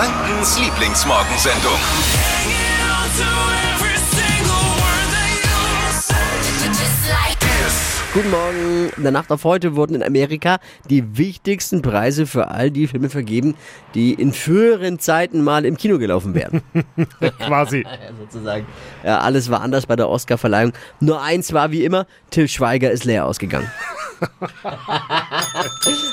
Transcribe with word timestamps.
Frankens 0.00 0.58
Lieblingsmorgensendung. 0.58 1.78
Guten 8.14 8.30
Morgen. 8.30 8.90
In 8.96 9.02
der 9.02 9.12
Nacht 9.12 9.30
auf 9.30 9.44
heute 9.44 9.76
wurden 9.76 9.96
in 9.96 10.02
Amerika 10.02 10.58
die 10.88 11.18
wichtigsten 11.18 11.82
Preise 11.82 12.26
für 12.26 12.48
all 12.48 12.70
die 12.70 12.86
Filme 12.86 13.10
vergeben, 13.10 13.56
die 13.94 14.14
in 14.14 14.32
früheren 14.32 14.98
Zeiten 15.00 15.44
mal 15.44 15.66
im 15.66 15.76
Kino 15.76 15.98
gelaufen 15.98 16.32
wären. 16.32 16.62
Quasi. 17.38 17.80
ja, 17.84 17.90
sozusagen. 18.18 18.66
Ja, 19.04 19.18
alles 19.18 19.50
war 19.50 19.60
anders 19.60 19.84
bei 19.84 19.96
der 19.96 20.08
Oscarverleihung. 20.08 20.72
Nur 21.00 21.20
eins 21.20 21.52
war 21.52 21.72
wie 21.72 21.84
immer, 21.84 22.06
Till 22.30 22.48
Schweiger 22.48 22.90
ist 22.90 23.04
leer 23.04 23.26
ausgegangen. 23.26 23.70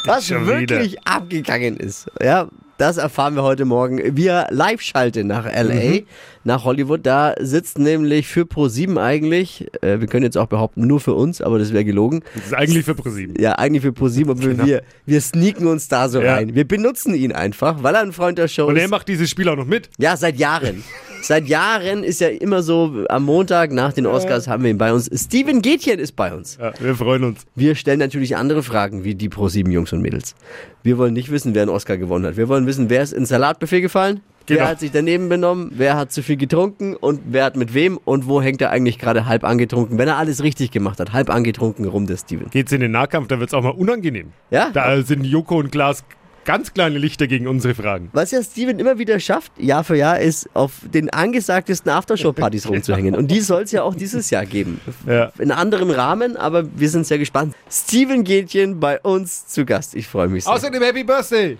Was 0.03 0.27
Schon 0.27 0.45
wirklich 0.45 1.07
abgegangen 1.07 1.77
ist. 1.77 2.11
Ja, 2.21 2.49
das 2.77 2.97
erfahren 2.97 3.35
wir 3.35 3.43
heute 3.43 3.65
Morgen 3.65 4.15
via 4.15 4.47
Live-Schalte 4.51 5.23
nach 5.23 5.45
LA, 5.45 6.01
nach 6.43 6.63
Hollywood. 6.63 7.05
Da 7.05 7.33
sitzt 7.39 7.79
nämlich 7.79 8.27
für 8.27 8.41
Pro7 8.43 9.01
eigentlich, 9.01 9.67
äh, 9.81 9.99
wir 9.99 10.07
können 10.07 10.23
jetzt 10.23 10.37
auch 10.37 10.47
behaupten, 10.47 10.85
nur 10.87 10.99
für 10.99 11.13
uns, 11.13 11.41
aber 11.41 11.59
das 11.59 11.73
wäre 11.73 11.85
gelogen. 11.85 12.23
Das 12.35 12.45
ist 12.45 12.53
eigentlich 12.53 12.85
für 12.85 12.95
ProSieben. 12.95 13.35
Ja, 13.39 13.53
eigentlich 13.53 13.81
für 13.83 13.93
ProSieben, 13.93 14.31
aber 14.31 14.65
wir, 14.65 14.83
wir 15.05 15.21
sneaken 15.21 15.67
uns 15.67 15.87
da 15.87 16.09
so 16.09 16.21
Ja. 16.21 16.35
rein. 16.35 16.55
Wir 16.55 16.67
benutzen 16.67 17.13
ihn 17.15 17.31
einfach, 17.31 17.83
weil 17.83 17.95
er 17.95 18.01
ein 18.01 18.13
Freund 18.13 18.37
der 18.37 18.47
Show 18.47 18.67
Und 18.67 18.75
ist. 18.77 18.83
er 18.83 18.87
macht 18.89 19.07
dieses 19.07 19.29
Spiel 19.29 19.49
auch 19.49 19.55
noch 19.57 19.65
mit. 19.65 19.89
Ja, 19.97 20.15
seit 20.17 20.37
Jahren. 20.37 20.83
Seit 21.21 21.47
Jahren 21.47 22.03
ist 22.03 22.21
ja 22.21 22.27
immer 22.29 22.63
so, 22.63 23.05
am 23.09 23.23
Montag 23.23 23.71
nach 23.71 23.93
den 23.93 24.05
Oscars 24.05 24.47
haben 24.47 24.63
wir 24.63 24.71
ihn 24.71 24.77
bei 24.77 24.93
uns. 24.93 25.09
Steven 25.13 25.61
Gätchen 25.61 25.99
ist 25.99 26.15
bei 26.15 26.33
uns. 26.33 26.57
Ja, 26.59 26.73
wir 26.79 26.95
freuen 26.95 27.23
uns. 27.23 27.45
Wir 27.55 27.75
stellen 27.75 27.99
natürlich 27.99 28.35
andere 28.37 28.63
Fragen 28.63 29.03
wie 29.03 29.15
die 29.15 29.29
Pro7 29.29 29.69
Jungs 29.69 29.93
und 29.93 30.01
Mädels. 30.01 30.35
Wir 30.83 30.97
wollen 30.97 31.13
nicht 31.13 31.31
wissen, 31.31 31.53
wer 31.53 31.63
einen 31.63 31.71
Oscar 31.71 31.97
gewonnen 31.97 32.25
hat. 32.25 32.37
Wir 32.37 32.47
wollen 32.47 32.65
wissen, 32.65 32.89
wer 32.89 33.01
ist 33.01 33.13
ins 33.13 33.29
Salatbuffet 33.29 33.81
gefallen? 33.81 34.21
Genau. 34.47 34.61
Wer 34.61 34.69
hat 34.69 34.79
sich 34.79 34.91
daneben 34.91 35.27
benommen? 35.27 35.71
Wer 35.73 35.97
hat 35.97 36.13
zu 36.13 36.23
viel 36.23 36.37
getrunken? 36.37 36.95
Und 36.95 37.19
wer 37.25 37.43
hat 37.43 37.57
mit 37.57 37.73
wem? 37.73 37.97
Und 37.97 38.27
wo 38.27 38.41
hängt 38.41 38.61
er 38.61 38.69
eigentlich 38.69 38.97
gerade 38.97 39.25
halb 39.25 39.43
angetrunken? 39.43 39.97
Wenn 39.97 40.07
er 40.07 40.15
alles 40.15 40.41
richtig 40.41 40.71
gemacht 40.71 41.01
hat, 41.01 41.11
halb 41.11 41.29
angetrunken 41.29 41.85
rum, 41.85 42.07
der 42.07 42.15
Steven. 42.15 42.49
Geht's 42.49 42.71
in 42.71 42.79
den 42.79 42.91
Nahkampf, 42.91 43.27
da 43.27 43.41
wird's 43.41 43.53
auch 43.53 43.61
mal 43.61 43.71
unangenehm. 43.71 44.31
Ja? 44.49 44.69
Da 44.71 45.01
sind 45.01 45.25
Joko 45.25 45.57
und 45.57 45.69
Klaas 45.69 46.05
ganz 46.47 46.73
kleine 46.73 46.97
Lichter 46.97 47.27
gegen 47.27 47.45
unsere 47.45 47.75
Fragen. 47.75 48.09
Was 48.13 48.31
ja 48.31 48.41
Steven 48.41 48.79
immer 48.79 48.97
wieder 48.97 49.19
schafft, 49.19 49.51
Jahr 49.59 49.83
für 49.83 49.97
Jahr, 49.97 50.19
ist 50.19 50.49
auf 50.55 50.71
den 50.81 51.09
angesagtesten 51.09 51.91
Aftershow-Partys 51.91 52.69
rumzuhängen. 52.69 53.15
Und 53.15 53.27
die 53.29 53.41
soll 53.41 53.63
es 53.63 53.73
ja 53.73 53.83
auch 53.83 53.93
dieses 53.93 54.29
Jahr 54.29 54.45
geben. 54.45 54.79
Ja. 55.05 55.31
In 55.39 55.51
anderem 55.51 55.91
Rahmen, 55.91 56.37
aber 56.37 56.65
wir 56.79 56.89
sind 56.89 57.05
sehr 57.05 57.19
gespannt. 57.19 57.53
Steven 57.69 58.23
Gätchen 58.23 58.79
bei 58.79 58.99
uns 59.01 59.47
zu 59.47 59.65
Gast. 59.65 59.93
Ich 59.93 60.07
freue 60.07 60.29
mich 60.29 60.45
sehr. 60.45 60.53
Außerdem 60.53 60.81
Happy 60.81 61.03
Birthday. 61.03 61.57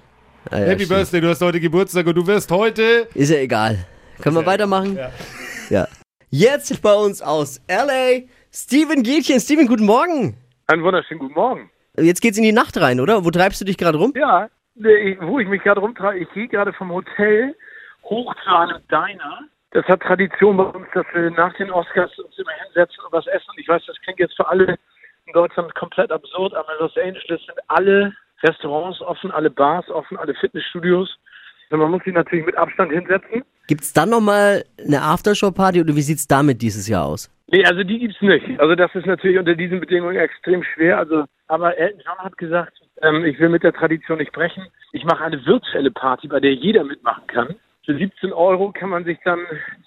Ah, 0.49 0.59
ja, 0.59 0.65
Happy 0.67 0.85
stimmt. 0.85 0.99
Birthday, 0.99 1.21
du 1.21 1.30
hast 1.30 1.41
heute 1.41 1.59
Geburtstag 1.59 2.08
und 2.08 2.15
du 2.15 2.25
wirst 2.25 2.49
heute. 2.49 3.09
Ist 3.13 3.30
ja 3.30 3.39
egal. 3.39 3.85
Können 4.21 4.38
wir 4.38 4.45
weitermachen? 4.45 4.95
Ja. 4.95 5.11
ja. 5.69 5.88
Jetzt 6.30 6.81
bei 6.81 6.93
uns 6.93 7.21
aus 7.21 7.59
LA, 7.67 8.21
Steven 8.53 9.03
Gätchen. 9.03 9.41
Steven, 9.41 9.67
guten 9.67 9.85
Morgen. 9.85 10.38
Einen 10.67 10.81
wunderschönen 10.83 11.19
guten 11.19 11.33
Morgen. 11.33 11.69
Jetzt 11.99 12.21
geht's 12.21 12.38
in 12.38 12.43
die 12.43 12.53
Nacht 12.53 12.77
rein, 12.77 13.02
oder? 13.02 13.25
Wo 13.25 13.31
treibst 13.31 13.59
du 13.59 13.65
dich 13.65 13.77
gerade 13.77 13.97
rum? 13.97 14.13
Ja, 14.15 14.49
wo 14.80 15.39
ich 15.39 15.47
mich 15.47 15.64
gerade 15.64 15.80
rumtrage, 15.80 16.20
ich 16.20 16.31
gehe 16.31 16.47
gerade 16.47 16.73
vom 16.73 16.92
Hotel 16.92 17.56
hoch 18.03 18.33
zu 18.44 18.56
einem 18.56 18.81
Diner. 18.89 19.44
Das 19.72 19.86
hat 19.86 20.02
Tradition 20.02 20.58
bei 20.58 20.64
uns, 20.64 20.88
dass 20.94 21.06
wir 21.14 21.30
nach 21.31 21.53
den 21.56 21.72
Oscars 21.72 22.17
uns 22.20 22.38
immer 22.38 22.52
hinsetzen 22.64 23.03
und 23.03 23.11
was 23.11 23.28
essen. 23.28 23.52
Ich 23.58 23.67
weiß, 23.67 23.86
das 23.86 24.00
klingt 24.02 24.20
jetzt 24.20 24.36
für 24.36 24.48
alle 24.48 24.78
in 25.25 25.33
Deutschland 25.33 25.73
komplett 25.75 26.11
absurd, 26.11 26.53
aber 26.53 26.73
in 26.73 26.80
Los 26.80 26.98
Angeles 26.98 27.45
sind 27.45 27.59
alle 27.67 28.16
Restaurants 28.44 29.02
offen, 29.02 29.31
alle 29.31 29.50
Bars 29.50 29.89
offen, 29.89 30.17
alle 30.17 30.33
Fitnessstudios. 30.36 31.17
Man 31.70 31.92
muss 31.92 32.04
sich 32.04 32.14
natürlich 32.14 32.46
mit 32.46 32.56
Abstand 32.58 32.92
hinsetzen. 32.92 33.44
Gibt's 33.68 33.92
dann 33.94 34.10
nochmal 34.10 34.64
eine 34.86 35.02
Aftershow-Party 35.02 35.82
oder 35.82 35.96
wie 35.96 36.02
sieht's 36.02 36.28
damit 36.28 36.61
dieses 36.61 36.88
Jahr 36.88 37.05
aus? 37.05 37.30
Nee, 37.52 37.66
also 37.66 37.83
die 37.83 38.00
gibt's 38.00 38.22
nicht. 38.22 38.60
Also 38.60 38.76
das 38.76 38.94
ist 38.95 39.05
natürlich 39.05 39.38
unter 39.38 39.55
diesen 39.55 39.80
Bedingungen 39.80 40.16
extrem 40.17 40.64
schwer. 40.64 40.98
Also, 40.98 41.26
aber 41.48 41.77
Elton 41.77 42.02
John 42.06 42.17
hat 42.17 42.38
gesagt, 42.38 42.73
ähm, 43.02 43.26
ich 43.26 43.39
will 43.39 43.50
mit 43.50 43.64
der 43.64 43.73
Tradition 43.73 44.17
nicht 44.20 44.32
brechen. 44.32 44.67
Ich 44.94 45.04
mache 45.04 45.23
eine 45.23 45.45
virtuelle 45.45 45.92
Party, 45.92 46.27
bei 46.27 46.39
der 46.39 46.54
jeder 46.54 46.83
mitmachen 46.83 47.27
kann. 47.27 47.56
Für 47.86 47.98
17 47.98 48.33
Euro 48.33 48.72
kann 48.72 48.89
man 48.89 49.06
sich 49.06 49.17
dann 49.23 49.39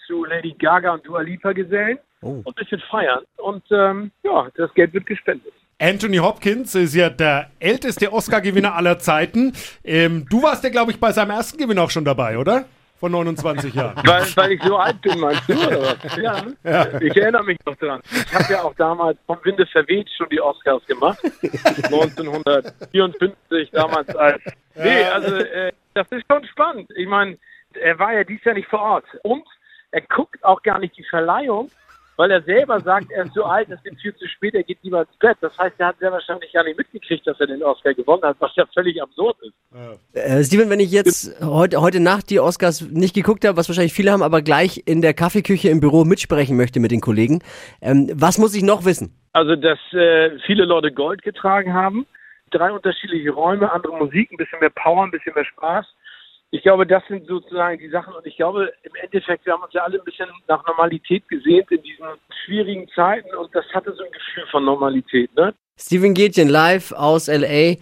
zu 0.06 0.24
Lady 0.24 0.54
Gaga 0.58 0.92
und 0.94 1.06
Dua 1.06 1.20
Lipa 1.22 1.52
gesellen 1.52 1.98
Oh. 2.22 2.42
und 2.44 2.48
ein 2.48 2.54
bisschen 2.54 2.80
feiern. 2.90 3.24
Und 3.38 3.62
ähm, 3.70 4.10
ja, 4.22 4.48
das 4.56 4.72
Geld 4.74 4.92
wird 4.92 5.06
gespendet. 5.06 5.52
Anthony 5.80 6.18
Hopkins 6.18 6.74
ist 6.74 6.94
ja 6.94 7.08
der 7.08 7.50
älteste 7.58 8.12
Oscar-Gewinner 8.12 8.74
aller 8.74 8.98
Zeiten. 8.98 9.54
Ähm, 9.82 10.26
du 10.28 10.42
warst 10.42 10.62
ja, 10.62 10.68
glaube 10.68 10.92
ich, 10.92 11.00
bei 11.00 11.10
seinem 11.10 11.30
ersten 11.30 11.56
Gewinn 11.56 11.78
auch 11.78 11.88
schon 11.90 12.04
dabei, 12.04 12.36
oder? 12.36 12.66
Von 12.98 13.12
29 13.12 13.74
Jahren. 13.74 13.96
Weil, 14.04 14.24
weil 14.36 14.52
ich 14.52 14.62
so 14.62 14.76
alt 14.76 15.00
bin, 15.00 15.18
meinst 15.18 15.48
du? 15.48 15.54
Oder 15.54 15.80
was? 15.80 15.96
Ja, 16.62 16.86
ich 17.00 17.16
erinnere 17.16 17.44
mich 17.44 17.56
noch 17.64 17.76
dran. 17.76 18.02
Ich 18.12 18.34
habe 18.34 18.52
ja 18.52 18.62
auch 18.62 18.74
damals 18.74 19.16
vom 19.26 19.38
Winde 19.42 19.66
verweht 19.68 20.10
schon 20.14 20.28
die 20.28 20.38
Oscars 20.38 20.84
gemacht. 20.84 21.18
1954 21.42 23.70
damals 23.70 24.14
als. 24.14 24.42
Nee, 24.74 25.04
also 25.04 25.34
äh, 25.34 25.72
das 25.94 26.08
ist 26.10 26.26
schon 26.30 26.44
spannend. 26.48 26.90
Ich 26.94 27.08
meine, 27.08 27.38
er 27.72 27.98
war 27.98 28.12
ja 28.12 28.22
dies 28.22 28.44
Jahr 28.44 28.54
nicht 28.54 28.68
vor 28.68 28.82
Ort. 28.82 29.06
Und 29.22 29.44
er 29.92 30.02
guckt 30.02 30.44
auch 30.44 30.62
gar 30.62 30.78
nicht 30.78 30.94
die 30.98 31.04
Verleihung, 31.04 31.70
weil 32.20 32.32
er 32.32 32.42
selber 32.42 32.78
sagt, 32.80 33.10
er 33.12 33.24
ist 33.24 33.32
so 33.32 33.44
alt, 33.44 33.70
es 33.70 33.82
wird 33.82 33.98
viel 33.98 34.14
zu 34.14 34.28
spät, 34.28 34.54
er 34.54 34.62
geht 34.62 34.76
lieber 34.82 35.00
ins 35.00 35.16
Bett. 35.18 35.38
Das 35.40 35.56
heißt, 35.56 35.74
er 35.78 35.86
hat 35.86 35.98
sehr 36.00 36.12
wahrscheinlich 36.12 36.52
gar 36.52 36.64
nicht 36.64 36.76
mitgekriegt, 36.76 37.26
dass 37.26 37.40
er 37.40 37.46
den 37.46 37.62
Oscar 37.62 37.94
gewonnen 37.94 38.22
hat, 38.24 38.36
was 38.40 38.54
ja 38.56 38.66
völlig 38.74 39.02
absurd 39.02 39.38
ist. 39.40 39.54
Äh, 40.12 40.44
Steven, 40.44 40.68
wenn 40.68 40.80
ich 40.80 40.92
jetzt 40.92 41.42
heute, 41.42 41.80
heute 41.80 41.98
Nacht 41.98 42.28
die 42.28 42.38
Oscars 42.38 42.82
nicht 42.90 43.14
geguckt 43.14 43.46
habe, 43.46 43.56
was 43.56 43.70
wahrscheinlich 43.70 43.94
viele 43.94 44.12
haben, 44.12 44.22
aber 44.22 44.42
gleich 44.42 44.82
in 44.84 45.00
der 45.00 45.14
Kaffeeküche 45.14 45.70
im 45.70 45.80
Büro 45.80 46.04
mitsprechen 46.04 46.58
möchte 46.58 46.78
mit 46.78 46.90
den 46.90 47.00
Kollegen, 47.00 47.38
ähm, 47.80 48.10
was 48.12 48.36
muss 48.36 48.54
ich 48.54 48.64
noch 48.64 48.84
wissen? 48.84 49.16
Also, 49.32 49.56
dass 49.56 49.78
äh, 49.94 50.38
viele 50.44 50.66
Leute 50.66 50.92
Gold 50.92 51.22
getragen 51.22 51.72
haben. 51.72 52.06
Drei 52.50 52.70
unterschiedliche 52.70 53.30
Räume, 53.30 53.72
andere 53.72 53.96
Musik, 53.96 54.30
ein 54.30 54.36
bisschen 54.36 54.60
mehr 54.60 54.68
Power, 54.68 55.04
ein 55.04 55.10
bisschen 55.10 55.32
mehr 55.34 55.46
Spaß. 55.46 55.86
Ich 56.52 56.62
glaube, 56.62 56.84
das 56.84 57.02
sind 57.08 57.26
sozusagen 57.28 57.78
die 57.78 57.88
Sachen. 57.90 58.12
Und 58.12 58.26
ich 58.26 58.36
glaube, 58.36 58.72
im 58.82 58.94
Endeffekt, 59.00 59.46
wir 59.46 59.52
haben 59.52 59.62
uns 59.62 59.72
ja 59.72 59.82
alle 59.82 59.98
ein 59.98 60.04
bisschen 60.04 60.28
nach 60.48 60.66
Normalität 60.66 61.28
gesehnt 61.28 61.70
in 61.70 61.80
diesen 61.82 62.06
schwierigen 62.44 62.88
Zeiten. 62.94 63.32
Und 63.36 63.54
das 63.54 63.64
hatte 63.72 63.92
so 63.92 64.02
ein 64.02 64.10
Gefühl 64.10 64.46
von 64.50 64.64
Normalität. 64.64 65.34
Ne? 65.36 65.54
Steven 65.78 66.12
Gätchen 66.12 66.48
live 66.48 66.90
aus 66.92 67.28
LA 67.28 67.76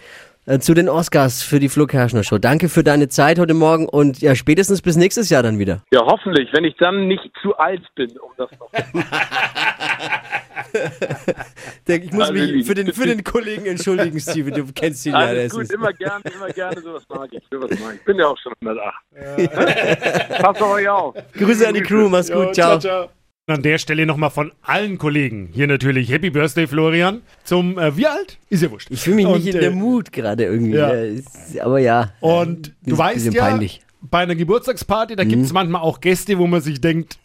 äh, 0.44 0.58
zu 0.60 0.74
den 0.74 0.90
Oscars 0.90 1.42
für 1.42 1.60
die 1.60 1.70
Flo 1.70 1.86
Kerschner 1.86 2.24
Show. 2.24 2.36
Danke 2.36 2.68
für 2.68 2.84
deine 2.84 3.08
Zeit 3.08 3.38
heute 3.38 3.54
Morgen 3.54 3.88
und 3.88 4.20
ja, 4.20 4.34
spätestens 4.34 4.82
bis 4.82 4.96
nächstes 4.96 5.30
Jahr 5.30 5.42
dann 5.42 5.58
wieder. 5.58 5.82
Ja, 5.90 6.00
hoffentlich, 6.04 6.50
wenn 6.52 6.64
ich 6.64 6.76
dann 6.76 7.08
nicht 7.08 7.30
zu 7.40 7.56
alt 7.56 7.82
bin, 7.94 8.10
um 8.18 8.32
das 8.36 8.50
noch. 8.58 8.70
Ich 11.86 12.12
muss 12.12 12.28
Also, 12.28 12.32
mich 12.34 12.66
für 12.66 12.74
den, 12.74 12.92
für 12.92 13.06
den 13.06 13.24
Kollegen 13.24 13.66
entschuldigen, 13.66 14.20
Steven. 14.20 14.52
Du 14.54 14.66
kennst 14.74 15.06
ihn 15.06 15.12
ja. 15.12 15.20
der 15.20 15.28
Alles 15.28 15.44
ist- 15.54 15.58
gut, 15.58 15.70
immer 15.72 15.92
gerne, 15.92 16.22
immer 16.34 16.48
gerne, 16.50 16.80
sowas 16.80 17.02
mag 17.08 17.28
ich. 17.32 17.42
Sowas 17.50 17.70
mag 17.80 17.94
ich. 17.94 17.98
ich 18.00 18.04
bin 18.04 18.18
ja 18.18 18.26
auch 18.26 18.36
schon 18.38 18.52
108. 18.60 20.30
Passt 20.42 20.62
auf 20.62 20.70
euch 20.72 20.88
auf. 20.88 21.14
Grüße 21.34 21.66
an 21.68 21.74
die 21.74 21.80
Crew, 21.82 22.08
mach's 22.08 22.30
gut, 22.30 22.54
ciao. 22.54 23.08
An 23.46 23.62
der 23.62 23.78
Stelle 23.78 24.04
nochmal 24.04 24.28
von 24.28 24.52
allen 24.60 24.98
Kollegen 24.98 25.48
hier 25.50 25.66
natürlich 25.66 26.10
Happy 26.10 26.28
Birthday, 26.28 26.66
Florian. 26.66 27.22
Zum, 27.44 27.78
äh, 27.78 27.96
wie 27.96 28.06
alt? 28.06 28.36
Ist 28.50 28.62
ja 28.62 28.70
wurscht. 28.70 28.88
Ich 28.90 29.00
fühle 29.00 29.16
mich 29.16 29.26
Und, 29.26 29.36
nicht 29.42 29.48
in 29.48 29.56
äh, 29.56 29.60
der 29.60 29.70
Mut 29.70 30.12
gerade 30.12 30.44
irgendwie. 30.44 30.74
ja. 30.76 30.92
Ja, 30.94 31.02
ist- 31.04 31.58
aber 31.58 31.78
ja. 31.78 32.12
Und 32.20 32.74
du 32.82 32.90
Ist 32.90 32.92
ein 32.92 32.98
weißt 32.98 33.14
bisschen 33.14 33.32
ja, 33.32 33.44
peinlich. 33.46 33.80
Mhm. 34.02 34.08
bei 34.10 34.18
einer 34.18 34.34
Geburtstagsparty, 34.34 35.16
da 35.16 35.24
gibt 35.24 35.42
es 35.42 35.54
manchmal 35.54 35.80
auch 35.80 36.00
Gäste, 36.02 36.36
wo 36.36 36.46
man 36.46 36.60
sich 36.60 36.78
denkt, 36.82 37.18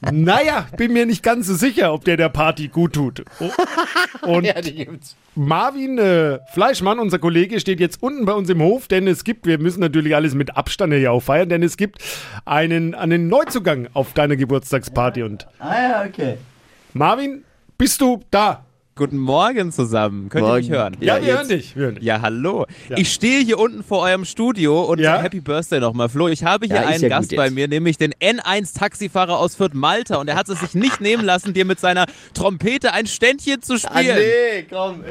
naja, 0.00 0.66
bin 0.76 0.92
mir 0.92 1.04
nicht 1.06 1.22
ganz 1.22 1.46
so 1.46 1.54
sicher, 1.54 1.92
ob 1.92 2.04
der 2.04 2.16
der 2.16 2.30
Party 2.30 2.68
gut 2.68 2.94
tut. 2.94 3.24
Oh. 3.38 3.50
Und 4.26 4.44
die 4.64 4.74
gibt's. 4.74 5.16
Marvin 5.34 5.98
äh, 5.98 6.38
Fleischmann, 6.52 6.98
unser 6.98 7.18
Kollege, 7.18 7.60
steht 7.60 7.80
jetzt 7.80 8.02
unten 8.02 8.24
bei 8.24 8.32
uns 8.32 8.48
im 8.50 8.60
Hof, 8.60 8.88
denn 8.88 9.06
es 9.06 9.24
gibt, 9.24 9.46
wir 9.46 9.58
müssen 9.58 9.80
natürlich 9.80 10.14
alles 10.14 10.34
mit 10.34 10.56
Abstand 10.56 10.92
hier 10.92 11.12
auch 11.12 11.20
feiern, 11.20 11.48
denn 11.48 11.62
es 11.62 11.76
gibt 11.76 12.02
einen, 12.44 12.94
einen 12.94 13.28
Neuzugang 13.28 13.88
auf 13.92 14.12
deiner 14.12 14.36
Geburtstagsparty. 14.36 15.22
Und 15.22 15.46
Ah 15.58 15.82
ja, 15.82 16.04
okay. 16.04 16.38
Marvin, 16.94 17.44
bist 17.78 18.00
du 18.00 18.20
da? 18.30 18.64
Guten 19.00 19.16
Morgen 19.16 19.72
zusammen. 19.72 20.28
Könnt 20.28 20.46
ihr 20.46 20.54
mich 20.56 20.68
Morgen. 20.68 20.78
hören? 20.78 20.96
Ja, 21.00 21.16
Ja, 21.16 21.24
wir 21.24 21.32
hören 21.38 21.48
dich. 21.48 21.74
Wir 21.74 21.84
hören 21.84 21.94
dich. 21.94 22.04
Ja, 22.04 22.20
hallo. 22.20 22.66
Ja. 22.90 22.98
Ich 22.98 23.10
stehe 23.10 23.42
hier 23.42 23.58
unten 23.58 23.82
vor 23.82 24.02
eurem 24.02 24.26
Studio 24.26 24.82
und 24.82 24.98
Ja. 25.00 25.22
Happy 25.22 25.40
Birthday 25.40 25.80
nochmal, 25.80 26.10
Flo. 26.10 26.28
Ich 26.28 26.44
habe 26.44 26.66
hier 26.66 26.86
einen 26.86 27.00
ja 27.04 27.08
Gast 27.08 27.34
bei 27.34 27.48
mir, 27.48 27.66
nämlich 27.66 27.96
den 27.96 28.12
N1-Taxifahrer 28.12 29.38
aus 29.38 29.54
Fürth 29.54 29.72
Malta 29.72 30.16
und 30.18 30.28
er 30.28 30.36
hat 30.36 30.50
es 30.50 30.60
sich 30.60 30.74
nicht 30.74 31.00
nehmen 31.00 31.24
lassen, 31.24 31.54
dir 31.54 31.64
mit 31.64 31.80
seiner 31.80 32.04
Trompete 32.34 32.92
ein 32.92 33.06
Ständchen 33.06 33.62
zu 33.62 33.76
Ah, 33.76 33.78
spielen. 33.78 34.18
nee, 34.18 34.66
komm. 34.68 35.02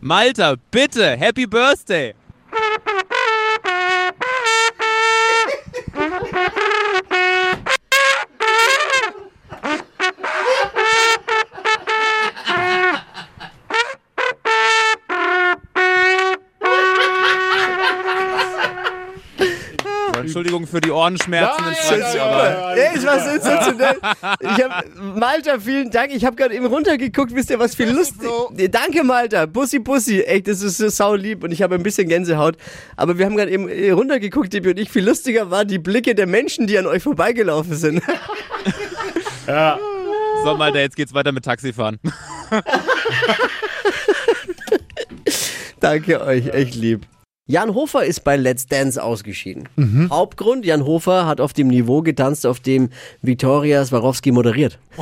Malta, 0.00 0.56
bitte, 0.72 1.06
Happy 1.16 1.46
Birthday. 1.46 2.14
Entschuldigung 20.42 20.66
für 20.66 20.80
die 20.80 20.90
Ohrenschmerzen. 20.90 21.64
Nein, 21.64 22.00
nein. 22.16 22.76
Ey, 22.76 22.96
es 22.96 23.06
war 23.06 23.20
sensationell. 23.20 23.96
Ich 24.40 24.64
hab, 24.64 24.84
Malta, 25.16 25.60
vielen 25.60 25.90
Dank. 25.90 26.12
Ich 26.12 26.24
habe 26.24 26.34
gerade 26.34 26.54
eben 26.54 26.66
runtergeguckt. 26.66 27.32
Wisst 27.32 27.50
ihr, 27.50 27.60
was 27.60 27.76
viel 27.76 27.90
lustig... 27.90 28.28
Bro. 28.28 28.52
Danke, 28.70 29.04
Malta. 29.04 29.46
Bussi, 29.46 29.78
Bussi. 29.78 30.20
Echt, 30.22 30.48
das 30.48 30.62
ist 30.62 30.78
so 30.78 30.88
saulieb 30.88 31.44
und 31.44 31.52
ich 31.52 31.62
habe 31.62 31.76
ein 31.76 31.82
bisschen 31.84 32.08
Gänsehaut. 32.08 32.56
Aber 32.96 33.18
wir 33.18 33.26
haben 33.26 33.36
gerade 33.36 33.52
eben 33.52 33.68
äh, 33.68 33.92
runtergeguckt, 33.92 34.52
Dippi 34.52 34.70
und 34.70 34.80
ich. 34.80 34.90
Viel 34.90 35.04
lustiger 35.06 35.50
war 35.50 35.64
die 35.64 35.78
Blicke 35.78 36.16
der 36.16 36.26
Menschen, 36.26 36.66
die 36.66 36.76
an 36.76 36.86
euch 36.86 37.04
vorbeigelaufen 37.04 37.76
sind. 37.76 38.02
So, 40.44 40.56
Malta, 40.56 40.78
jetzt 40.78 40.96
geht's 40.96 41.14
weiter 41.14 41.30
mit 41.30 41.44
Taxifahren. 41.44 41.98
Danke 45.80 46.20
euch, 46.20 46.46
echt 46.48 46.74
lieb. 46.74 47.06
Jan 47.48 47.74
Hofer 47.74 48.04
ist 48.04 48.20
bei 48.22 48.36
Let's 48.36 48.66
Dance 48.66 49.02
ausgeschieden. 49.02 49.68
Hauptgrund, 50.10 50.64
Jan 50.64 50.84
Hofer 50.86 51.26
hat 51.26 51.40
auf 51.40 51.52
dem 51.52 51.66
Niveau 51.66 52.00
getanzt, 52.00 52.46
auf 52.46 52.60
dem 52.60 52.90
Viktoria 53.20 53.84
Swarovski 53.84 54.30
moderiert. 54.30 54.78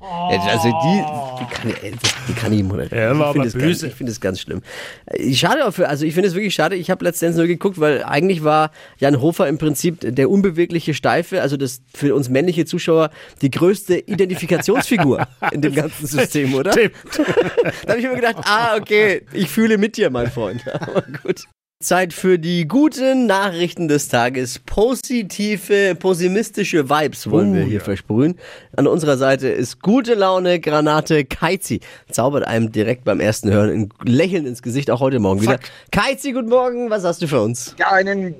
also 0.00 0.68
die, 0.68 1.04
die 1.40 1.54
kann, 1.54 1.72
das- 2.00 2.10
die 2.26 2.32
kann 2.32 2.52
ich 2.54 2.62
moderieren. 2.62 2.96
Er 2.98 3.18
war 3.18 3.36
ich 3.36 3.52
finde 3.52 3.74
es 3.82 4.12
es 4.16 4.20
ganz 4.20 4.40
schlimm. 4.40 4.62
Äh, 5.06 5.34
Schade 5.34 5.66
auch 5.68 5.72
für, 5.74 5.88
also 5.90 6.06
ich 6.06 6.14
finde 6.14 6.28
es 6.30 6.34
wirklich 6.34 6.54
schade. 6.54 6.74
Ich 6.76 6.90
habe 6.90 7.04
Let's 7.04 7.18
Dance 7.20 7.36
nur 7.36 7.46
geguckt, 7.46 7.78
weil 7.78 8.02
eigentlich 8.02 8.42
war 8.42 8.70
Jan 8.98 9.20
Hofer 9.20 9.46
im 9.46 9.58
Prinzip 9.58 9.98
der 10.00 10.30
unbewegliche 10.30 10.94
Steife, 10.94 11.42
also 11.42 11.58
das 11.58 11.82
für 11.94 12.14
uns 12.14 12.30
männliche 12.30 12.64
Zuschauer 12.64 13.10
die 13.42 13.50
größte 13.50 13.98
Identifikationsfigur 13.98 15.26
in 15.52 15.60
dem 15.60 15.74
ganzen 15.74 16.06
System, 16.06 16.54
oder? 16.54 16.70
Da 17.84 17.90
habe 17.92 18.00
ich 18.00 18.06
mir 18.08 18.14
gedacht, 18.14 18.36
ah, 18.44 18.76
okay, 18.80 19.22
ich 19.32 19.48
fühle 19.48 19.76
mit 19.76 19.96
dir, 19.98 20.08
mein 20.10 20.30
Freund. 20.30 20.64
Gut. 21.22 21.46
Zeit 21.82 22.12
für 22.12 22.38
die 22.38 22.68
guten 22.68 23.24
Nachrichten 23.24 23.88
des 23.88 24.08
Tages. 24.08 24.58
Positive, 24.58 25.94
pessimistische 25.94 26.90
Vibes 26.90 27.30
wollen 27.30 27.54
wir 27.54 27.62
hier 27.62 27.80
versprühen. 27.80 28.38
An 28.76 28.86
unserer 28.86 29.16
Seite 29.16 29.48
ist 29.48 29.80
gute 29.80 30.12
Laune 30.12 30.60
Granate 30.60 31.24
Keizi. 31.24 31.80
Zaubert 32.10 32.46
einem 32.46 32.70
direkt 32.70 33.04
beim 33.04 33.18
ersten 33.18 33.50
Hören 33.50 33.70
ein 33.70 33.88
Lächeln 34.04 34.44
ins 34.44 34.60
Gesicht, 34.60 34.90
auch 34.90 35.00
heute 35.00 35.20
Morgen 35.20 35.40
wieder. 35.40 35.58
Keizi, 35.90 36.32
guten 36.32 36.50
Morgen, 36.50 36.90
was 36.90 37.02
hast 37.04 37.22
du 37.22 37.26
für 37.26 37.40
uns? 37.40 37.74
Ja, 37.78 37.92
einen 37.92 38.34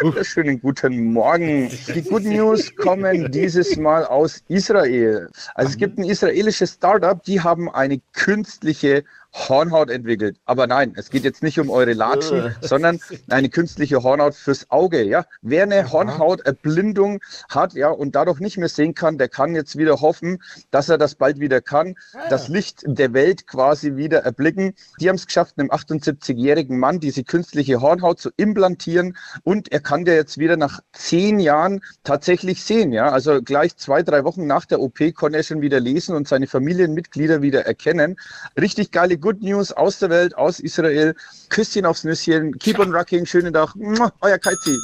wunderschönen 0.00 0.60
guten 0.62 1.12
Morgen. 1.12 1.70
Die 1.94 2.02
Good 2.02 2.24
News 2.24 2.74
kommen 2.76 3.30
dieses 3.30 3.76
Mal 3.76 4.06
aus 4.06 4.42
Israel. 4.48 5.28
Also 5.54 5.72
es 5.72 5.76
gibt 5.76 5.98
ein 5.98 6.04
israelisches 6.04 6.72
Startup, 6.72 7.22
die 7.22 7.40
haben 7.40 7.70
eine 7.70 8.00
künstliche 8.14 9.04
Hornhaut 9.34 9.90
entwickelt. 9.90 10.36
Aber 10.44 10.66
nein, 10.66 10.92
es 10.96 11.10
geht 11.10 11.24
jetzt 11.24 11.42
nicht 11.42 11.58
um 11.58 11.70
eure 11.70 11.94
Latschen, 11.94 12.54
sondern 12.60 13.00
eine 13.28 13.48
künstliche 13.48 14.02
Hornhaut 14.02 14.34
fürs 14.34 14.70
Auge. 14.70 15.02
Ja, 15.02 15.24
wer 15.40 15.62
eine 15.62 15.90
Hornhauterblindung 15.90 17.20
hat, 17.48 17.72
ja, 17.72 17.88
und 17.88 18.14
dadurch 18.14 18.40
nicht 18.40 18.58
mehr 18.58 18.68
sehen 18.68 18.94
kann, 18.94 19.18
der 19.18 19.28
kann 19.28 19.54
jetzt 19.54 19.76
wieder 19.78 20.00
hoffen, 20.00 20.42
dass 20.70 20.88
er 20.88 20.98
das 20.98 21.14
bald 21.14 21.40
wieder 21.40 21.60
kann, 21.60 21.94
das 22.28 22.48
Licht 22.48 22.82
der 22.86 23.14
Welt 23.14 23.46
quasi 23.46 23.96
wieder 23.96 24.20
erblicken. 24.20 24.74
Die 25.00 25.08
haben 25.08 25.16
es 25.16 25.26
geschafft, 25.26 25.54
einem 25.58 25.70
78-jährigen 25.70 26.78
Mann 26.78 27.00
diese 27.00 27.24
künstliche 27.24 27.80
Hornhaut 27.80 28.20
zu 28.20 28.30
implantieren 28.36 29.16
und 29.44 29.72
er 29.72 29.80
kann 29.80 30.04
ja 30.04 30.12
jetzt 30.12 30.38
wieder 30.38 30.56
nach 30.56 30.80
zehn 30.92 31.40
Jahren 31.40 31.80
tatsächlich 32.04 32.62
sehen. 32.62 32.92
Ja, 32.92 33.10
also 33.10 33.40
gleich 33.42 33.76
zwei, 33.76 34.02
drei 34.02 34.24
Wochen 34.24 34.46
nach 34.46 34.66
der 34.66 34.80
OP 34.80 34.98
konnte 35.14 35.38
er 35.38 35.42
schon 35.42 35.62
wieder 35.62 35.80
lesen 35.80 36.14
und 36.14 36.28
seine 36.28 36.46
Familienmitglieder 36.46 37.40
wieder 37.40 37.64
erkennen. 37.64 38.16
Richtig 38.60 38.90
geile 38.90 39.18
Good 39.22 39.40
News 39.40 39.72
aus 39.72 39.98
der 40.00 40.10
Welt, 40.10 40.36
aus 40.36 40.60
Israel. 40.60 41.14
Küsschen 41.48 41.86
aufs 41.86 42.04
Nüsschen, 42.04 42.58
keep 42.58 42.78
on 42.78 42.92
rocking, 42.94 43.24
schönen 43.24 43.54
Tag, 43.54 43.74
euer 44.20 44.38
Kaizi. 44.38 44.76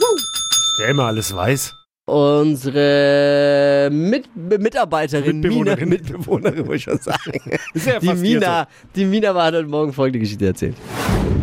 Der 0.81 0.89
immer 0.89 1.07
alles 1.07 1.35
weiß. 1.35 1.75
Unsere 2.07 3.91
Mit 3.93 4.29
Mitarbeiterin, 4.35 5.41
Mitbewohnerin. 5.41 5.89
Mina, 5.91 5.97
Mitbewohnerin, 6.03 6.65
muss 6.65 6.77
ich 6.77 6.83
schon 6.85 6.99
sagen. 6.99 7.19
Ja 7.85 7.99
Die 8.01 8.15
Mina, 8.15 8.67
die 8.97 9.05
Mina 9.05 9.35
war 9.35 9.47
hat 9.47 9.55
heute 9.55 9.69
Morgen 9.69 9.93
folgende 9.93 10.21
Geschichte 10.21 10.47
erzählt. 10.47 10.75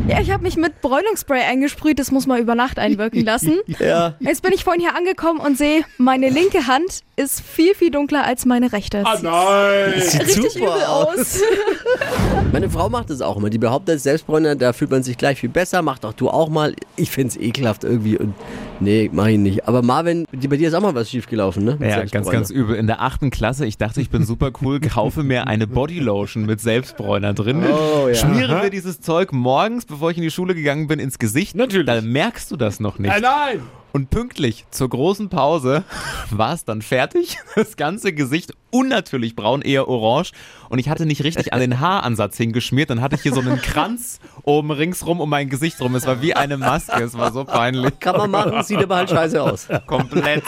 Ja, 0.08 0.20
ich 0.22 0.32
habe 0.32 0.44
mich 0.44 0.56
mit 0.58 0.82
Bräunungsspray 0.82 1.42
eingesprüht, 1.42 1.98
das 2.00 2.12
muss 2.12 2.26
man 2.28 2.40
über 2.40 2.56
Nacht 2.56 2.80
einwirken 2.80 3.24
lassen. 3.26 3.60
Ja. 3.80 4.16
Jetzt 4.20 4.42
bin 4.42 4.54
ich 4.54 4.64
vorhin 4.64 4.82
hier 4.82 4.96
angekommen 4.96 5.40
und 5.40 5.58
sehe, 5.58 5.84
meine 5.98 6.30
linke 6.30 6.66
Hand 6.68 7.02
ist 7.16 7.42
viel, 7.42 7.76
viel 7.76 7.92
dunkler 7.92 8.24
als 8.26 8.46
meine 8.46 8.72
rechte. 8.74 9.02
so. 9.04 9.08
Ah, 9.08 9.20
nein. 9.22 10.02
Sieht 10.02 10.22
Richtig 10.22 10.52
super 10.54 10.66
übel 10.66 10.84
aus. 10.86 11.18
aus. 11.18 11.42
Meine 12.56 12.70
Frau 12.70 12.88
macht 12.88 13.10
das 13.10 13.20
auch 13.22 13.36
immer. 13.36 13.50
Die 13.50 13.58
behauptet, 13.58 14.00
Selbstbräuner, 14.00 14.56
da 14.56 14.72
fühlt 14.72 14.90
man 14.90 15.04
sich 15.04 15.18
gleich 15.18 15.42
viel 15.42 15.50
besser. 15.50 15.82
Mach 15.82 16.00
doch 16.00 16.14
du 16.14 16.30
auch 16.30 16.48
mal. 16.48 16.74
Ich 16.96 17.12
find's 17.12 17.36
ekelhaft 17.36 17.84
irgendwie 17.84 18.18
und 18.18 18.34
nee, 18.80 19.10
mach 19.12 19.28
ich 19.28 19.38
nicht. 19.38 19.68
Aber 19.68 19.82
Marvin, 19.82 20.26
die- 20.32 20.48
bei 20.48 20.56
dir 20.56 20.70
ist 20.70 20.74
auch 20.74 20.80
mal 20.80 20.96
was 20.96 21.10
schiefgelaufen, 21.10 21.66
ne? 21.66 21.76
Mit 21.78 21.90
Ja, 21.90 22.06
ganz, 22.06 22.30
ganz 22.30 22.52
übel. 22.52 22.78
In 22.78 22.88
der 22.88 23.02
achten 23.02 23.30
Klasse, 23.30 23.66
ich 23.66 23.78
dachte, 23.78 24.00
ich 24.00 24.10
bin 24.10 24.24
super 24.24 24.52
cool, 24.62 24.80
kaufe 24.80 25.22
mir 25.24 25.48
eine 25.48 25.68
Bodylotion 25.68 26.46
mit 26.46 26.62
Selbstbräuner 26.62 27.34
drin, 27.34 27.62
Oh, 27.70 28.08
ja. 28.08 28.16
schmiere 28.16 28.62
mir 28.64 28.70
dieses 28.70 29.02
Zeug 29.02 29.34
morgens, 29.34 29.84
bevor 29.86 30.12
ich 30.12 30.16
in 30.18 30.24
die 30.24 30.32
Schule 30.32 30.56
gegangen 30.56 30.88
bin, 30.88 31.00
ins 31.00 31.20
Gesicht. 31.20 31.58
Natürlich. 31.58 31.86
Da 31.88 32.00
merkst 32.00 32.50
du 32.52 32.56
das 32.56 32.80
noch 32.80 33.00
nicht. 33.00 33.12
Nein, 33.12 33.22
nein. 33.22 33.60
Und 33.96 34.10
pünktlich 34.10 34.66
zur 34.72 34.90
großen 34.90 35.30
Pause 35.30 35.86
war 36.30 36.52
es 36.52 36.66
dann 36.66 36.82
fertig. 36.82 37.38
Das 37.56 37.78
ganze 37.78 38.12
Gesicht 38.12 38.52
unnatürlich 38.70 39.38
braun, 39.38 39.62
eher 39.62 39.88
orange. 39.88 40.34
Und 40.68 40.80
ich 40.80 40.90
hatte 40.90 41.06
nicht 41.06 41.24
richtig 41.24 41.54
an 41.54 41.62
den 41.62 41.80
Haaransatz 41.80 42.36
hingeschmiert. 42.36 42.90
Dann 42.90 43.00
hatte 43.00 43.16
ich 43.16 43.22
hier 43.22 43.34
so 43.34 43.40
einen 43.40 43.62
Kranz 43.62 44.20
oben 44.44 44.72
ringsrum 44.72 45.22
um 45.22 45.30
mein 45.30 45.48
Gesicht 45.48 45.80
rum. 45.80 45.96
Es 45.96 46.06
war 46.06 46.22
wie 46.22 46.34
eine 46.34 46.58
Maske. 46.58 47.02
Es 47.02 47.18
war 47.18 47.32
so 47.32 47.46
peinlich. 47.46 47.98
Kann 48.02 48.18
man 48.18 48.32
machen, 48.32 48.62
sieht 48.64 48.80
aber 48.80 48.98
halt 48.98 49.12
scheiße 49.12 49.42
aus. 49.42 49.70
Komplett. 49.88 50.44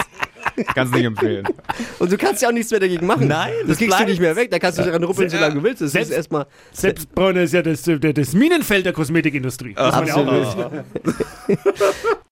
Kannst 0.74 0.94
nicht 0.94 1.06
empfehlen. 1.06 1.48
Und 2.00 2.12
du 2.12 2.18
kannst 2.18 2.42
ja 2.42 2.50
auch 2.50 2.54
nichts 2.54 2.72
mehr 2.72 2.80
dagegen 2.80 3.06
machen. 3.06 3.28
Nein, 3.28 3.52
das 3.62 3.68
das 3.70 3.78
kriegst 3.78 3.94
du 3.94 3.96
bleibt. 3.98 4.10
nicht 4.10 4.20
mehr 4.22 4.36
weg. 4.36 4.52
Da 4.52 4.60
kannst 4.60 4.80
du 4.80 4.84
daran 4.84 5.04
ruppeln, 5.04 5.30
so 5.30 5.38
lange 5.38 5.56
du 5.56 5.64
willst. 5.64 5.82
Das 5.82 5.88
ist 5.88 5.94
Selbst- 5.94 6.12
erstmal. 6.12 6.46
Selbstbräuner 6.72 7.42
ist 7.42 7.54
ja 7.54 7.62
das, 7.62 7.84
das 7.84 8.34
Minenfeld 8.34 8.86
der 8.86 8.94
Kosmetikindustrie. 8.94 9.76
Auch 9.78 9.94
Absolut. 9.94 10.32
wissen. 10.32 11.58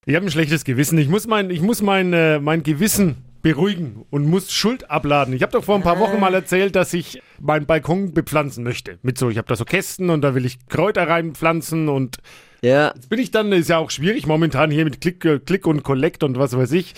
Ich 0.05 0.15
habe 0.15 0.25
ein 0.25 0.31
schlechtes 0.31 0.63
Gewissen. 0.63 0.97
Ich 0.97 1.09
muss 1.09 1.27
mein, 1.27 1.49
ich 1.49 1.61
muss 1.61 1.81
mein, 1.81 2.13
äh, 2.13 2.39
mein 2.39 2.63
Gewissen 2.63 3.17
beruhigen 3.41 4.05
und 4.09 4.25
muss 4.27 4.51
Schuld 4.51 4.89
abladen. 4.89 5.33
Ich 5.33 5.41
habe 5.43 5.51
doch 5.51 5.63
vor 5.63 5.75
ein 5.75 5.83
paar 5.83 5.99
Wochen 5.99 6.19
mal 6.19 6.33
erzählt, 6.33 6.75
dass 6.75 6.93
ich 6.93 7.21
meinen 7.39 7.65
Balkon 7.67 8.11
bepflanzen 8.13 8.63
möchte. 8.63 8.97
Mit 9.03 9.17
so, 9.19 9.29
ich 9.29 9.37
habe 9.37 9.47
da 9.47 9.55
so 9.55 9.65
Kästen 9.65 10.09
und 10.09 10.21
da 10.21 10.33
will 10.33 10.45
ich 10.45 10.57
Kräuter 10.67 11.07
reinpflanzen 11.07 11.87
und 11.89 12.17
Ja, 12.65 12.93
Jetzt 12.95 13.09
bin 13.09 13.19
ich 13.19 13.29
dann, 13.29 13.51
ist 13.51 13.69
ja 13.69 13.77
auch 13.77 13.91
schwierig 13.91 14.25
momentan 14.25 14.71
hier 14.71 14.85
mit 14.85 14.99
Klick, 14.99 15.45
Klick 15.45 15.67
und 15.67 15.83
Collect 15.83 16.23
und 16.23 16.39
was 16.39 16.57
weiß 16.57 16.71
ich. 16.71 16.95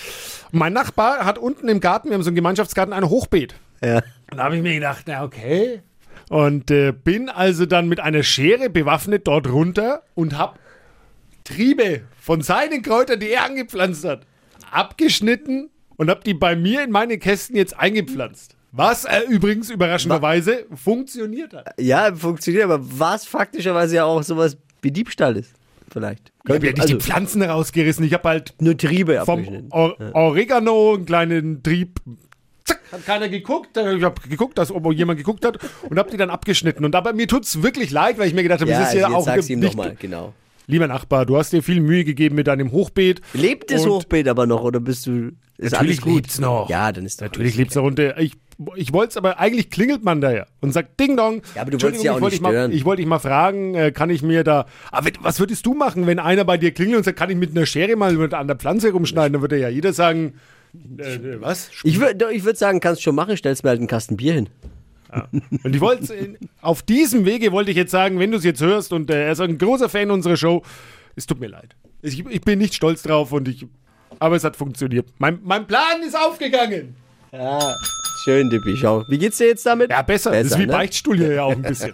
Mein 0.54 0.72
Nachbar 0.72 1.26
hat 1.26 1.38
unten 1.38 1.68
im 1.68 1.82
Garten, 1.82 2.08
wir 2.08 2.16
haben 2.16 2.24
so 2.24 2.30
einen 2.30 2.38
Gemeinschaftsgarten, 2.38 2.94
ein 2.94 3.10
Hochbeet. 3.10 3.54
ja. 3.84 4.02
Und 4.32 4.38
da 4.38 4.46
habe 4.46 4.56
ich 4.56 4.62
mir 4.62 4.76
gedacht, 4.76 5.04
na 5.08 5.26
okay. 5.26 5.82
Und 6.30 6.72
äh, 6.72 6.94
bin 6.94 7.28
also 7.28 7.66
dann 7.66 7.90
mit 7.90 8.00
einer 8.00 8.24
Schere 8.24 8.70
bewaffnet 8.70 9.28
dort 9.28 9.50
runter 9.50 10.04
und 10.16 10.38
habe 10.38 10.58
Triebe 11.44 12.04
von 12.18 12.42
seinen 12.42 12.82
Kräutern, 12.82 13.20
die 13.20 13.32
er 13.32 13.44
angepflanzt 13.44 14.06
hat, 14.06 14.22
abgeschnitten 14.72 15.70
und 15.98 16.10
habe 16.10 16.22
die 16.26 16.34
bei 16.34 16.56
mir 16.56 16.82
in 16.82 16.92
meine 16.92 17.18
Kästen 17.18 17.58
jetzt 17.58 17.78
eingepflanzt. 17.78 18.56
Was 18.72 19.04
äh, 19.04 19.22
übrigens 19.30 19.70
überraschenderweise 19.70 20.66
funktioniert 20.74 21.54
hat. 21.54 21.74
Ja, 21.78 22.16
funktioniert, 22.16 22.64
aber 22.64 22.80
was 22.82 23.26
faktischerweise 23.26 23.98
ja 23.98 24.06
auch 24.06 24.24
sowas 24.24 24.56
wie 24.82 24.92
Diebstahl 24.92 25.36
ist. 25.36 25.57
Vielleicht. 25.90 26.32
Ich 26.46 26.54
habe 26.54 26.66
ja 26.66 26.72
nicht 26.74 26.82
Also, 26.82 26.94
die 26.98 27.00
Pflanzen 27.04 27.42
rausgerissen, 27.44 28.04
ich 28.06 28.14
habe 28.14 28.28
halt 28.30 28.54
nur 28.60 28.78
Triebe 28.78 29.22
vom. 29.26 29.68
Or 29.72 29.96
Oregano 30.14 30.96
einen 30.96 31.06
kleinen 31.06 31.64
Trieb. 31.64 32.00
Zack, 32.66 32.82
hat 32.92 33.06
keiner 33.06 33.30
geguckt. 33.30 33.78
Ich 33.78 34.04
habe 34.04 34.22
geguckt, 34.28 34.58
dass, 34.58 34.72
ob 34.72 34.92
jemand 34.94 35.18
geguckt 35.18 35.46
hat 35.46 35.58
und 35.90 35.98
habe 35.98 36.12
die 36.12 36.18
dann 36.18 36.30
abgeschnitten. 36.30 36.84
Und 36.84 36.96
aber 36.96 37.14
mir 37.14 37.28
tut's 37.28 37.64
wirklich 37.64 37.92
leid, 37.92 38.18
weil 38.18 38.28
ich 38.28 38.34
mir 38.34 38.44
gedacht 38.44 38.62
habe, 38.62 38.72
Ja, 38.72 38.80
das 38.80 38.90
ist 38.94 38.96
also 38.96 39.02
ja 39.02 39.08
jetzt 39.08 39.18
auch 39.18 39.26
sag's 39.26 39.50
ihm 39.50 39.60
nicht, 39.60 39.76
nochmal, 39.76 39.96
genau. 39.98 40.34
Lieber 40.70 40.88
Nachbar, 40.88 41.26
du 41.26 41.38
hast 41.38 41.54
dir 41.54 41.64
viel 41.64 41.80
Mühe 41.80 42.04
gegeben 42.04 42.36
mit 42.36 42.48
deinem 42.48 42.74
Hochbeet. 42.74 43.22
Lebt 43.34 43.72
das 43.72 43.86
Hochbeet 43.88 44.28
aber 44.28 44.46
noch 44.46 44.64
oder 44.64 44.82
bist 44.82 45.08
du. 45.08 45.32
Ist 45.58 45.72
Natürlich 45.72 46.00
alles 46.00 46.02
gut? 46.02 46.16
lebt's 46.16 46.40
noch. 46.40 46.70
Ja, 46.70 46.92
dann 46.92 47.06
ist 47.06 47.22
doch 47.22 47.28
Natürlich 47.28 47.56
lebt's 47.56 47.76
noch 47.76 47.84
und 47.86 47.98
äh, 48.00 48.22
ich, 48.22 48.34
ich 48.76 48.92
wollte 48.94 49.12
es, 49.12 49.18
aber 49.18 49.40
eigentlich 49.40 49.70
klingelt 49.70 50.04
man 50.04 50.22
da 50.22 50.32
ja 50.32 50.46
und 50.62 50.72
sagt 50.72 51.00
Ding 51.00 51.16
Dong. 51.16 51.42
Ja, 51.56 51.62
aber 51.62 51.72
du 51.72 51.82
wolltest 51.82 52.04
ja 52.04 52.14
auch 52.14 52.18
ich 52.18 52.22
wollte 52.22 52.34
nicht 52.34 52.40
dich 52.40 52.42
mal, 52.42 52.50
stören. 52.50 52.72
Ich 52.72 52.86
wollte 52.86 53.02
dich 53.02 53.10
mal 53.10 53.20
fragen, 53.20 53.76
äh, 53.76 53.92
kann 53.92 54.10
ich 54.10 54.24
mir 54.24 54.44
da. 54.44 54.66
Aber 54.92 55.10
was 55.22 55.40
würdest 55.40 55.66
du 55.66 55.74
machen, 55.74 56.08
wenn 56.08 56.20
einer 56.20 56.44
bei 56.44 56.58
dir 56.58 56.72
klingelt 56.72 56.98
und 56.98 57.04
sagt, 57.04 57.20
kann 57.20 57.30
ich 57.30 57.38
mit 57.38 57.52
einer 57.52 57.66
Schere 57.66 57.96
mal 57.96 58.34
an 58.34 58.48
der 58.48 58.56
Pflanze 58.56 58.92
rumschneiden? 58.92 59.34
Dann 59.34 59.42
würde 59.42 59.60
ja 59.60 59.70
jeder 59.70 59.94
sagen, 59.94 60.34
äh, 60.98 61.16
äh, 61.16 61.42
was? 61.42 61.70
Ich 61.84 62.00
würde 62.00 62.32
ich 62.34 62.44
würd 62.44 62.58
sagen, 62.58 62.80
kannst 62.80 63.04
schon 63.04 63.16
machen, 63.16 63.38
stellst 63.38 63.64
mir 63.64 63.70
halt 63.70 63.80
einen 63.80 63.88
Kasten 63.88 64.18
Bier 64.18 64.34
hin. 64.34 64.50
Und 65.64 65.74
ich 65.76 65.82
wollte 65.82 66.38
auf 66.62 66.82
diesem 66.82 67.26
Wege 67.26 67.52
wollte 67.52 67.72
ich 67.72 67.78
jetzt 67.78 67.92
sagen, 67.92 68.20
wenn 68.20 68.32
du 68.32 68.38
es 68.38 68.44
jetzt 68.44 68.62
hörst 68.62 68.92
und 68.92 69.10
äh, 69.10 69.26
er 69.26 69.32
ist 69.32 69.40
ein 69.40 69.58
großer 69.58 69.88
Fan 69.88 70.12
unserer 70.12 70.36
Show, 70.36 70.64
es 71.16 71.26
tut 71.26 71.40
mir 71.40 71.48
leid. 71.48 71.76
Ich, 72.02 72.26
ich 72.26 72.42
bin 72.42 72.60
nicht 72.60 72.76
stolz 72.76 73.04
drauf 73.04 73.32
und 73.32 73.48
ich. 73.48 73.66
Aber 74.20 74.36
es 74.36 74.44
hat 74.44 74.56
funktioniert. 74.56 75.08
Mein, 75.18 75.40
mein 75.44 75.68
Plan 75.68 76.02
ist 76.06 76.18
aufgegangen. 76.18 76.96
Schön, 78.28 78.50
Dippi, 78.50 78.76
schau. 78.76 79.06
Wie 79.08 79.18
geht's 79.20 79.38
dir 79.38 79.48
jetzt 79.48 79.66
damit? 79.66 79.90
Ja, 79.90 80.02
besser. 80.02 80.32
das 80.32 80.48
ist 80.48 80.58
wie 80.58 80.66
ne? 80.66 80.74
Beichtstuhl 80.74 81.16
hier 81.16 81.36
ja 81.36 81.44
auch 81.44 81.54
ein 81.54 81.62
bisschen. 81.62 81.94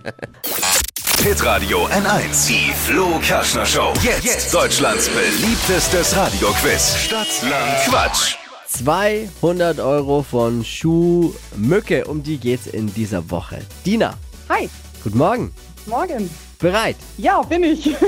Hitradio 1.24 1.86
N1. 1.86 2.48
Die 2.48 2.74
Flo 2.74 3.20
Kaschner 3.24 3.68
Show. 3.68 3.94
Jetzt, 4.02 4.52
Deutschlands 4.52 5.10
beliebtestes 5.10 6.16
Radioquiz. 6.18 6.96
Stadt, 6.98 7.28
Land, 7.48 7.84
Quatsch. 7.86 8.38
200 8.66 9.80
Euro 9.80 10.24
von 10.24 10.66
Schuhmücke. 10.66 12.06
Um 12.06 12.24
die 12.24 12.40
geht's 12.40 12.66
in 12.66 12.92
dieser 12.92 13.30
Woche. 13.30 13.60
Dina, 13.86 14.16
Hi, 14.50 14.68
guten 15.04 15.20
Morgen. 15.20 15.54
morgen. 15.86 16.32
Bereit? 16.58 16.96
Ja, 17.20 17.44
bin 17.44 17.64
ich. 17.64 17.96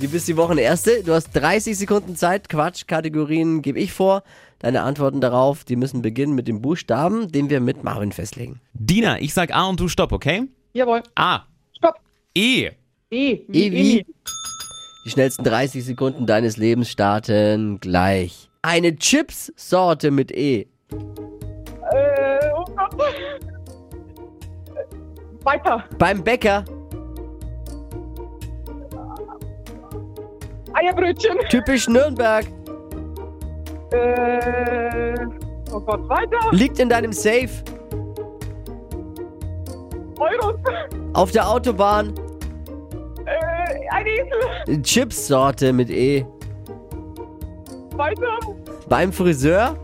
Du 0.00 0.08
bist 0.08 0.26
die 0.26 0.36
Wochenerste. 0.36 1.04
Du 1.04 1.12
hast 1.14 1.30
30 1.34 1.78
Sekunden 1.78 2.16
Zeit. 2.16 2.48
Quatschkategorien 2.48 3.62
gebe 3.62 3.78
ich 3.78 3.92
vor. 3.92 4.24
Deine 4.64 4.80
Antworten 4.80 5.20
darauf, 5.20 5.62
die 5.64 5.76
müssen 5.76 6.00
beginnen 6.00 6.34
mit 6.34 6.48
dem 6.48 6.62
Buchstaben, 6.62 7.30
den 7.30 7.50
wir 7.50 7.60
mit 7.60 7.84
Marvin 7.84 8.12
festlegen. 8.12 8.62
Dina, 8.72 9.20
ich 9.20 9.34
sag 9.34 9.54
A 9.54 9.68
und 9.68 9.78
du 9.78 9.88
stopp, 9.88 10.10
okay? 10.10 10.44
Jawohl. 10.72 11.02
A. 11.16 11.40
Stopp. 11.76 11.96
E. 12.34 12.70
E. 13.10 13.32
E 13.52 13.72
wie? 13.72 14.06
Die 15.04 15.10
schnellsten 15.10 15.44
30 15.44 15.84
Sekunden 15.84 16.24
deines 16.24 16.56
Lebens 16.56 16.88
starten 16.88 17.78
gleich. 17.78 18.48
Eine 18.62 18.96
Chips-Sorte 18.96 20.10
mit 20.10 20.32
E. 20.32 20.60
Äh, 20.60 20.66
oh 22.56 22.64
Gott. 22.74 23.14
Weiter. 25.42 25.84
Beim 25.98 26.24
Bäcker. 26.24 26.64
Eierbrötchen. 30.72 31.36
Typisch 31.50 31.86
Nürnberg. 31.86 32.46
Äh, 33.92 35.14
oh 35.72 35.80
Gott, 35.80 36.08
weiter. 36.08 36.38
Liegt 36.52 36.78
in 36.78 36.88
deinem 36.88 37.12
Safe. 37.12 37.48
Euros. 40.18 40.54
Auf 41.12 41.30
der 41.32 41.48
Autobahn. 41.48 42.14
Äh, 43.26 43.88
ein 43.90 44.06
Esel. 44.06 44.82
Chips-Sorte 44.82 45.72
mit 45.72 45.90
E. 45.90 46.24
Weiter. 47.96 48.38
Beim 48.88 49.12
Friseur. 49.12 49.76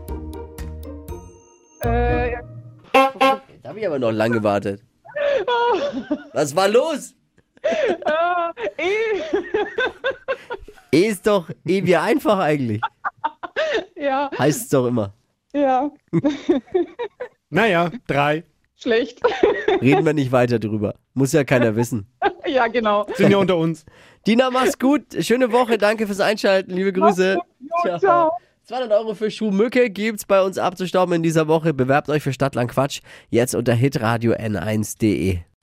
Äh, 1.83 2.31
Jetzt 2.31 3.67
habe 3.67 3.79
ich 3.79 3.87
aber 3.87 3.99
noch 3.99 4.11
lange 4.11 4.35
gewartet. 4.35 4.81
Was 6.33 6.55
war 6.55 6.67
los? 6.67 7.15
äh, 7.63 8.81
E. 8.81 9.21
E 10.93 11.07
ist 11.07 11.25
doch 11.25 11.49
E 11.65 11.85
wie 11.85 11.95
einfach 11.95 12.39
eigentlich. 12.39 12.81
Ja, 14.11 14.29
Heißt 14.37 14.63
es 14.63 14.67
doch 14.69 14.87
immer. 14.87 15.13
ja. 15.53 15.89
Naja, 17.49 17.91
drei. 18.07 18.43
Schlecht. 18.75 19.21
Reden 19.81 20.05
wir 20.05 20.13
nicht 20.13 20.31
weiter 20.33 20.59
drüber. 20.59 20.95
Muss 21.13 21.31
ja 21.31 21.43
keiner 21.45 21.75
wissen. 21.77 22.07
ja, 22.45 22.67
genau. 22.67 23.05
Sind 23.15 23.31
ja 23.31 23.37
unter 23.37 23.55
uns. 23.57 23.85
Dina, 24.27 24.49
mach's 24.49 24.77
gut. 24.79 25.03
Schöne 25.21 25.51
Woche. 25.53 25.77
Danke 25.77 26.07
fürs 26.07 26.19
Einschalten. 26.19 26.71
Liebe 26.71 26.91
Grüße. 26.91 27.37
Jo, 27.85 27.97
ciao. 27.99 28.31
200 28.63 28.91
Euro 28.91 29.13
für 29.15 29.31
Schuhmücke 29.31 29.89
gibt's 29.89 30.25
bei 30.25 30.41
uns 30.41 30.57
abzustauben 30.57 31.15
in 31.15 31.23
dieser 31.23 31.47
Woche. 31.47 31.73
Bewerbt 31.73 32.09
euch 32.09 32.23
für 32.23 32.33
Stadtland 32.33 32.71
Quatsch 32.71 32.99
jetzt 33.29 33.55
unter 33.55 33.73
hitradio 33.73 34.33
n1.de. 34.33 35.39